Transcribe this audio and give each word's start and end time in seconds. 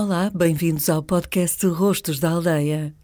Olá, 0.00 0.30
bem-vindos 0.32 0.88
ao 0.88 1.02
podcast 1.02 1.66
Rostos 1.66 2.20
da 2.20 2.30
Aldeia. 2.30 2.94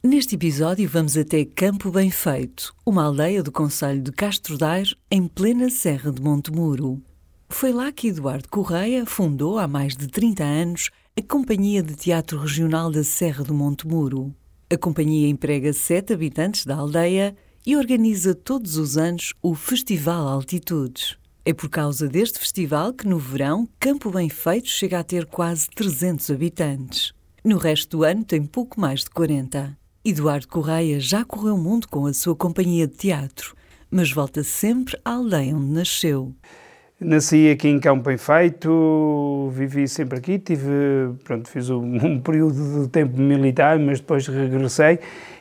Neste 0.00 0.36
episódio 0.36 0.88
vamos 0.88 1.16
até 1.16 1.44
Campo 1.44 1.90
Bem 1.90 2.12
Feito, 2.12 2.72
uma 2.86 3.02
aldeia 3.02 3.42
do 3.42 3.50
Conselho 3.50 4.00
de 4.00 4.12
Castro 4.12 4.56
Daire, 4.56 4.94
em 5.10 5.26
plena 5.26 5.68
Serra 5.68 6.12
de 6.12 6.22
Montemuro. 6.22 7.02
Foi 7.48 7.72
lá 7.72 7.90
que 7.90 8.06
Eduardo 8.06 8.48
Correia 8.48 9.04
fundou, 9.04 9.58
há 9.58 9.66
mais 9.66 9.96
de 9.96 10.06
30 10.06 10.44
anos, 10.44 10.90
a 11.18 11.22
Companhia 11.22 11.82
de 11.82 11.96
Teatro 11.96 12.38
Regional 12.38 12.88
da 12.88 13.02
Serra 13.02 13.42
do 13.42 13.52
Montemuro. 13.52 14.32
A 14.72 14.76
companhia 14.78 15.28
emprega 15.28 15.72
sete 15.72 16.12
habitantes 16.12 16.64
da 16.64 16.76
aldeia 16.76 17.34
e 17.66 17.76
organiza 17.76 18.32
todos 18.32 18.76
os 18.76 18.96
anos 18.96 19.34
o 19.42 19.56
Festival 19.56 20.28
Altitudes. 20.28 21.16
É 21.46 21.52
por 21.52 21.68
causa 21.68 22.08
deste 22.08 22.38
festival 22.38 22.94
que, 22.94 23.06
no 23.06 23.18
verão, 23.18 23.68
Campo 23.78 24.10
Bem 24.10 24.30
Feito 24.30 24.66
chega 24.66 24.98
a 24.98 25.04
ter 25.04 25.26
quase 25.26 25.68
300 25.68 26.30
habitantes. 26.30 27.12
No 27.44 27.58
resto 27.58 27.98
do 27.98 28.02
ano, 28.02 28.24
tem 28.24 28.42
pouco 28.42 28.80
mais 28.80 29.00
de 29.00 29.10
40. 29.10 29.76
Eduardo 30.02 30.48
Correia 30.48 30.98
já 30.98 31.22
correu 31.22 31.56
o 31.56 31.58
mundo 31.58 31.86
com 31.86 32.06
a 32.06 32.14
sua 32.14 32.34
companhia 32.34 32.86
de 32.86 32.94
teatro, 32.94 33.54
mas 33.90 34.10
volta 34.10 34.42
sempre 34.42 34.98
à 35.04 35.10
aldeia 35.10 35.54
onde 35.54 35.70
nasceu. 35.70 36.32
Nasci 36.98 37.50
aqui 37.50 37.68
em 37.68 37.78
Campo 37.78 38.04
Bem 38.04 38.16
Feito, 38.16 39.50
vivi 39.52 39.86
sempre 39.86 40.16
aqui, 40.16 40.38
tive, 40.38 41.12
pronto, 41.24 41.46
fiz 41.50 41.68
um, 41.68 41.82
um 42.02 42.20
período 42.20 42.84
de 42.84 42.88
tempo 42.88 43.20
militar, 43.20 43.78
mas 43.78 44.00
depois 44.00 44.26
regressei 44.26 44.98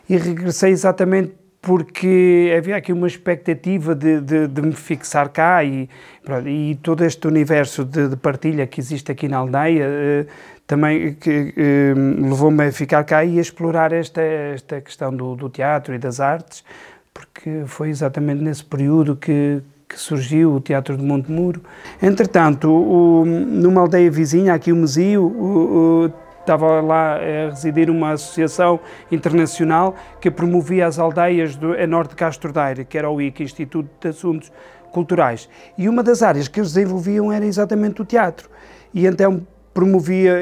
e 0.10 0.17
regressei 0.17 0.72
exatamente 0.72 1.42
porque 1.64 2.53
havia 2.58 2.75
aqui 2.75 2.92
uma 2.92 3.08
expectativa 3.08 3.95
de, 3.95 4.19
de, 4.19 4.47
de 4.50 4.61
me 4.61 4.73
fixar 4.73 5.30
cá 5.30 5.64
e, 5.64 5.89
pronto, 6.22 6.45
e 6.45 6.75
todo 6.83 7.05
este 7.05 7.25
universo 7.25 7.86
de, 7.86 8.09
de, 8.09 8.17
partilha 8.17 8.67
que 8.67 8.81
existe 8.81 9.09
aqui 9.09 9.30
na 9.30 9.38
aldeia 9.38 9.86
eh, 9.88 10.25
também 10.67 11.14
que, 11.14 11.53
eh, 11.55 11.94
levou-me 11.95 12.67
a 12.67 12.72
ficar 12.73 13.05
cá 13.05 13.23
e 13.23 13.38
a 13.38 13.42
explorar 13.42 13.94
esta, 13.94 14.22
esta 14.22 14.81
questão 14.81 15.16
do, 15.16 15.38
do, 15.38 15.50
teatro 15.50 15.95
e 15.95 15.97
das 15.97 16.20
artes, 16.20 16.66
porque 17.14 17.64
foi 17.66 17.89
exatamente 17.89 18.44
nesse 18.44 18.66
período 18.66 19.16
que, 19.16 19.61
que 19.88 19.98
surgiu 19.98 20.55
o 20.55 20.59
Teatro 20.59 20.98
de 20.98 21.03
Montemuro. 21.03 21.61
Entretanto, 22.02 22.70
o, 22.70 23.23
numa 23.23 23.80
aldeia 23.80 24.11
vizinha, 24.11 24.53
aqui 24.53 24.73
o 24.73 24.75
Mesio, 24.75 26.11
estava 26.44 26.81
lá 26.81 27.16
a 27.16 27.49
residir 27.49 27.89
uma 27.89 28.11
associação 28.11 28.80
internacional 29.11 29.95
que 30.19 30.30
promovia 30.30 30.86
as 30.86 30.99
aldeias 30.99 31.55
do, 31.55 31.73
a 31.73 31.88
norte 31.88 32.11
de 32.11 32.16
Castro 32.16 32.52
Daire, 32.52 32.86
que 32.86 32.97
era 32.97 33.09
o 33.09 33.22
IC, 33.22 33.44
Instituto 33.44 33.89
de 33.99 34.09
Assuntos 34.09 34.52
Culturais. 34.91 35.49
E 35.77 35.89
uma 35.89 36.03
das 36.03 36.21
áreas 36.21 36.47
que 36.47 36.59
eles 36.59 36.73
desenvolviam 36.73 37.31
era 37.31 37.45
exatamente 37.45 38.02
o 38.02 38.05
teatro. 38.05 38.49
E 38.94 39.08
então 39.08 39.45
promovia 39.73 40.39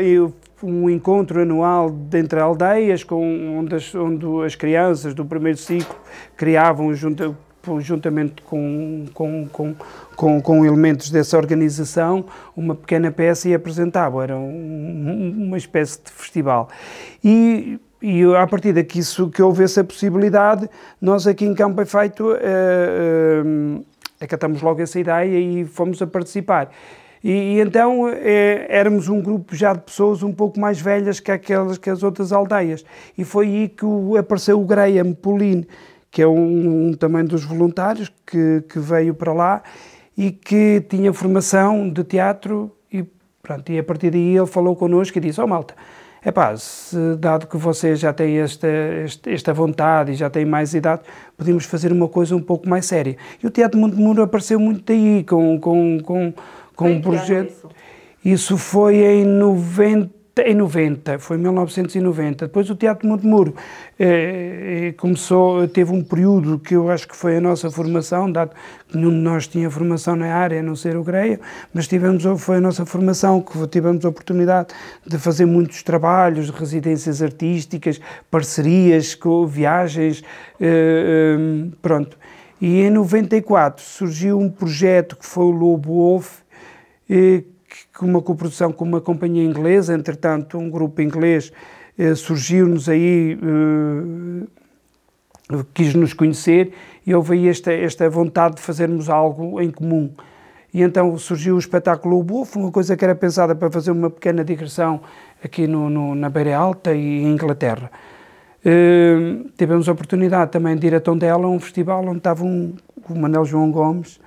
um 0.62 0.90
encontro 0.90 1.42
anual 1.42 1.96
entre 2.14 2.40
aldeias, 2.40 3.04
com, 3.04 3.58
onde, 3.58 3.76
as, 3.76 3.96
onde 3.96 4.26
as 4.46 4.56
crianças 4.56 5.14
do 5.14 5.26
primeiro 5.26 5.58
ciclo 5.58 5.96
criavam 6.36 6.94
junto 6.94 7.36
juntamente 7.80 8.42
com, 8.44 9.06
com, 9.14 9.48
com, 9.48 9.76
com, 10.16 10.42
com 10.42 10.66
elementos 10.66 11.10
dessa 11.10 11.38
organização, 11.38 12.26
uma 12.56 12.76
pequena 12.76 13.12
peça 13.12 13.50
e 13.50 13.54
apresentavam. 13.54 14.22
Era 14.22 14.38
um, 14.38 15.48
uma 15.48 15.58
espécie 15.58 16.00
de 16.04 16.12
festival. 16.12 16.70
E, 17.24 17.80
e 18.02 18.24
a 18.36 18.48
partir 18.48 18.74
daqui 18.74 19.00
isso, 19.00 19.30
que 19.30 19.42
houve 19.42 19.64
essa 19.64 19.84
possibilidade, 19.84 20.70
nós 21.00 21.28
aqui 21.28 21.46
em 21.46 21.54
Campo 21.54 21.82
Efeito 21.82 22.32
uh, 22.32 22.36
uh, 22.36 23.86
acatamos 24.20 24.62
logo 24.62 24.82
essa 24.82 25.00
ideia 25.00 25.40
e 25.40 25.66
fomos 25.66 26.02
a 26.02 26.08
participar. 26.08 26.70
E, 27.24 27.30
e 27.32 27.60
então 27.60 28.10
eh, 28.10 28.66
éramos 28.68 29.08
um 29.08 29.22
grupo 29.22 29.56
já 29.56 29.74
de 29.74 29.82
pessoas 29.82 30.24
um 30.24 30.34
pouco 30.34 30.60
mais 30.60 30.82
velhas 30.82 31.20
que 31.20 31.32
aquelas 31.32 31.78
que 31.78 31.90
as 31.90 32.02
outras 32.02 32.32
aldeias. 32.32 32.84
E 33.18 33.24
foi 33.24 33.48
aí 33.48 33.70
que 33.70 33.86
o, 33.86 34.18
apareceu 34.18 34.60
o 34.60 34.66
Graham 34.66 35.14
Pauline, 35.14 35.68
que 36.12 36.22
é 36.22 36.28
um, 36.28 36.90
um 36.90 36.94
também 36.94 37.24
dos 37.24 37.46
voluntários 37.46 38.12
que, 38.26 38.64
que 38.68 38.78
veio 38.78 39.16
para 39.16 39.32
lá 39.32 39.64
e 40.18 40.32
que 40.32 40.82
tinha 40.90 41.14
formação 41.14 41.90
de 41.90 42.04
teatro 42.04 42.70
e, 42.92 43.06
pronto, 43.42 43.72
e 43.72 43.80
a 43.80 43.84
partir 43.84 44.12
daí 44.12 44.38
ele 44.38 44.46
falou 44.46 44.76
connosco 44.76 45.18
e 45.18 45.22
disse, 45.22 45.40
ó 45.40 45.46
oh, 45.46 45.48
malta, 45.48 45.74
é 46.24 46.30
pá, 46.30 46.54
dado 47.18 47.48
que 47.48 47.58
vocês 47.58 48.00
já 48.00 48.12
têm 48.14 48.40
esta, 48.40 48.68
esta 49.26 49.54
vontade 49.54 50.12
e 50.12 50.16
já 50.16 50.30
têm 50.30 50.46
mais 50.46 50.74
idade, 50.74 51.02
podemos 51.38 51.66
fazer 51.66 51.92
uma 51.94 52.10
coisa 52.10 52.36
um 52.36 52.42
pouco 52.42 52.68
mais 52.70 52.86
séria. 52.86 53.16
E 53.42 53.48
o 53.48 53.50
Teatro 53.50 53.80
Montemuro 53.80 54.22
apareceu 54.22 54.60
muito 54.60 54.84
daí, 54.86 55.24
com, 55.24 55.60
com, 55.60 56.00
com, 56.02 56.34
com 56.76 56.92
um 56.92 57.02
projeto... 57.02 57.50
Isso? 57.50 57.70
isso 58.24 58.58
foi 58.58 58.98
em 58.98 59.26
90 59.26 60.21
em 60.46 60.56
90, 60.56 61.20
foi 61.20 61.38
1990. 61.38 62.48
Depois 62.48 62.70
o 62.70 62.76
Teatro 62.76 63.08
Montemuro 63.08 63.56
eh, 64.00 64.88
eh, 64.88 64.92
começou, 64.94 65.68
teve 65.68 65.92
um 65.92 66.04
período 66.04 66.60
que 66.60 66.76
eu 66.76 66.90
acho 66.90 67.08
que 67.08 67.16
foi 67.16 67.38
a 67.38 67.42
nossa 67.42 67.70
formação, 67.70 68.32
dado 68.32 68.52
que 68.88 68.98
nenhum 68.98 69.10
de 69.12 69.18
nós 69.18 69.48
tinha 69.48 69.70
formação 69.70 70.16
na 70.16 70.34
área, 70.34 70.60
a 70.60 70.64
não 70.64 70.76
ser 70.76 70.98
o 70.98 71.04
Greia, 71.04 71.40
mas 71.74 71.88
tivemos, 71.88 72.24
foi 72.42 72.58
a 72.58 72.62
nossa 72.62 72.86
formação 72.86 73.42
que 73.42 73.68
tivemos 73.68 74.06
a 74.06 74.10
oportunidade 74.10 74.70
de 75.06 75.18
fazer 75.18 75.46
muitos 75.46 75.84
trabalhos, 75.84 76.50
residências 76.50 77.22
artísticas, 77.22 78.00
parcerias, 78.30 79.18
viagens, 79.48 80.24
eh, 80.60 81.38
eh, 81.38 81.76
pronto. 81.82 82.18
E 82.62 82.82
em 82.82 82.92
94 82.92 83.84
surgiu 83.84 84.40
um 84.40 84.50
projeto 84.50 85.16
que 85.16 85.26
foi 85.26 85.46
o 85.46 85.50
Lobo 85.50 85.94
Wolf, 85.94 86.42
eh, 87.10 87.44
com 87.98 88.06
uma 88.06 88.22
coprodução 88.22 88.72
com 88.72 88.86
uma 88.86 89.02
companhia 89.02 89.44
inglesa, 89.44 89.94
entretanto 89.94 90.58
um 90.58 90.70
grupo 90.70 91.02
inglês 91.02 91.52
eh, 91.98 92.16
surgiu-nos 92.16 92.90
aí, 92.90 93.38
eh, 95.52 95.64
quis 95.74 95.94
nos 95.94 96.14
conhecer 96.14 96.74
e 97.06 97.14
houve 97.14 97.34
aí 97.34 97.48
esta, 97.48 97.72
esta 97.72 98.10
vontade 98.10 98.56
de 98.56 98.62
fazermos 98.62 99.10
algo 99.10 99.62
em 99.62 99.70
comum. 99.70 100.12
E 100.74 100.82
então 100.82 101.18
surgiu 101.18 101.56
o 101.56 101.60
espetáculo 101.60 102.18
O 102.18 102.24
Bufo, 102.24 102.58
uma 102.60 102.72
coisa 102.72 102.96
que 102.96 103.04
era 103.04 103.14
pensada 103.14 103.54
para 103.54 103.70
fazer 103.70 103.92
uma 103.92 104.10
pequena 104.10 104.44
digressão 104.44 105.02
aqui 105.44 105.68
no, 105.68 105.90
no 105.90 106.16
na 106.16 106.30
Beira 106.30 106.56
Alta 106.58 106.94
e 106.94 107.24
em 107.24 107.34
Inglaterra. 107.34 107.92
Uh, 108.64 109.50
tivemos 109.58 109.90
a 109.90 109.92
oportunidade 109.92 110.52
também 110.52 110.78
de 110.78 110.88
ir 110.88 110.96
a 110.96 111.00
Tondela, 111.00 111.48
um 111.48 111.60
festival 111.60 112.06
onde 112.06 112.20
estava 112.20 112.46
um, 112.46 112.74
o 113.10 113.16
Manel 113.16 113.44
João 113.44 113.72
Gomes, 113.72 114.20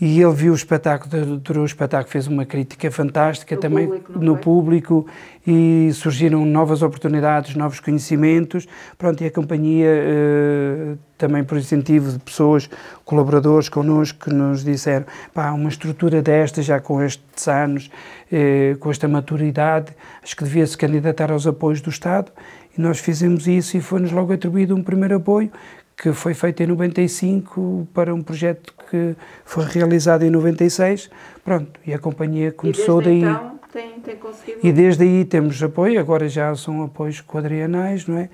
e 0.00 0.22
ele 0.22 0.32
viu 0.32 0.52
o 0.52 0.54
espetáculo, 0.54 1.34
adorou 1.34 1.64
o 1.64 1.66
espetáculo, 1.66 2.10
fez 2.10 2.28
uma 2.28 2.44
crítica 2.44 2.88
fantástica 2.88 3.56
no 3.56 3.60
também 3.60 3.86
público, 3.86 4.12
no 4.18 4.34
foi? 4.34 4.42
público 4.42 5.06
e 5.44 5.90
surgiram 5.92 6.44
novas 6.46 6.82
oportunidades, 6.82 7.56
novos 7.56 7.80
conhecimentos. 7.80 8.68
Pronto, 8.96 9.22
e 9.24 9.26
a 9.26 9.30
companhia, 9.30 9.88
eh, 9.88 10.94
também 11.16 11.42
por 11.42 11.58
incentivo 11.58 12.12
de 12.12 12.18
pessoas, 12.20 12.70
colaboradores 13.04 13.68
connosco, 13.68 14.26
que 14.26 14.30
nos 14.32 14.62
disseram: 14.62 15.06
pá, 15.34 15.50
uma 15.50 15.68
estrutura 15.68 16.22
desta, 16.22 16.62
já 16.62 16.78
com 16.78 17.02
estes 17.02 17.48
anos, 17.48 17.90
eh, 18.30 18.76
com 18.78 18.92
esta 18.92 19.08
maturidade, 19.08 19.92
acho 20.22 20.36
que 20.36 20.44
devia 20.44 20.66
se 20.66 20.78
candidatar 20.78 21.32
aos 21.32 21.44
apoios 21.44 21.80
do 21.80 21.90
Estado. 21.90 22.30
E 22.76 22.80
nós 22.80 23.00
fizemos 23.00 23.48
isso 23.48 23.76
e 23.76 23.80
foi-nos 23.80 24.12
logo 24.12 24.32
atribuído 24.32 24.76
um 24.76 24.82
primeiro 24.82 25.16
apoio 25.16 25.50
que 26.00 26.12
foi 26.12 26.32
feito 26.32 26.62
em 26.62 26.66
95 26.68 27.88
para 27.92 28.14
um 28.14 28.22
projeto 28.22 28.72
que 28.88 29.16
foi 29.44 29.64
realizado 29.64 30.22
em 30.22 30.30
96. 30.30 31.10
Pronto, 31.44 31.80
e 31.84 31.92
a 31.92 31.98
companhia 31.98 32.52
começou 32.52 33.02
e 33.02 33.04
daí. 33.04 33.18
Então 33.18 33.58
tem, 33.72 34.00
tem 34.00 34.16
conseguido. 34.16 34.60
E 34.62 34.72
desde 34.72 35.02
aí 35.02 35.24
temos 35.24 35.60
apoio, 35.60 35.98
agora 35.98 36.28
já 36.28 36.54
são 36.54 36.84
apoios 36.84 37.20
quadrienais, 37.20 38.06
não 38.06 38.16
é? 38.16 38.30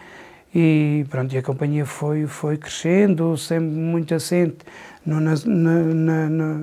E 0.55 1.07
pronto, 1.09 1.35
e 1.35 1.39
a 1.39 1.43
companhia 1.43 1.87
foi, 1.87 2.27
foi 2.27 2.57
crescendo, 2.59 3.37
sempre 3.37 3.71
muito 3.71 4.15
assente 4.15 4.59
no, 5.05 5.19
na, 5.19 5.35
na, 5.47 6.29
na, 6.29 6.61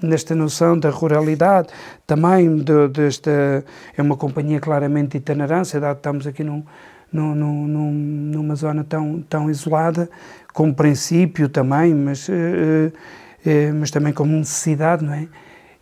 nesta 0.00 0.34
noção 0.34 0.78
da 0.78 0.88
ruralidade, 0.88 1.68
também 2.06 2.56
de, 2.56 2.88
desta. 2.88 3.64
É 3.96 4.00
uma 4.00 4.16
companhia 4.16 4.60
claramente 4.60 5.18
itinerância, 5.18 5.80
dado 5.80 5.96
estamos 5.96 6.26
aqui 6.26 6.42
num, 6.42 6.64
num, 7.14 7.66
num, 7.66 7.92
numa 7.92 8.54
zona 8.54 8.82
tão, 8.82 9.22
tão 9.22 9.48
isolada, 9.48 10.08
como 10.52 10.74
princípio 10.74 11.48
também, 11.48 11.94
mas, 11.94 12.28
uh, 12.28 12.32
uh, 12.32 13.74
mas 13.78 13.90
também 13.90 14.12
como 14.12 14.36
necessidade, 14.36 15.04
não 15.04 15.14
é? 15.14 15.28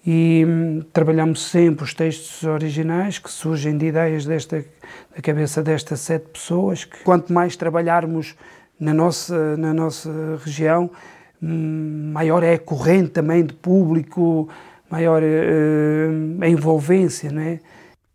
E 0.05 0.45
um, 0.47 0.83
trabalhamos 0.93 1.49
sempre 1.49 1.85
os 1.85 1.95
textos 1.95 2.43
originais 2.43 3.19
que 3.19 3.31
surgem 3.31 3.79
de 3.79 3.87
ideias 3.87 4.27
desta, 4.27 4.65
da 5.15 5.23
cabeça 5.23 5.63
destas 5.63 6.01
sete 6.01 6.29
pessoas. 6.29 6.85
Que, 6.85 7.05
quanto 7.05 7.33
mais 7.33 7.55
trabalharmos 7.57 8.35
na 8.79 8.93
nossa, 8.93 9.57
na 9.57 9.73
nossa 9.73 10.11
região, 10.45 10.91
um, 11.41 12.11
maior 12.13 12.43
é 12.43 12.55
a 12.55 12.59
corrente 12.59 13.11
também 13.11 13.45
de 13.45 13.55
público, 13.55 14.49
maior 14.91 15.23
uh, 15.23 16.43
a 16.43 16.49
envolvência, 16.49 17.31
não 17.31 17.43
é? 17.43 17.61